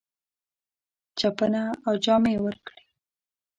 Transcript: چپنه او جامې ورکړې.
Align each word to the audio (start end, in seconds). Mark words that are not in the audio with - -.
چپنه 1.19 1.63
او 1.85 1.93
جامې 2.03 2.35
ورکړې. 2.45 2.83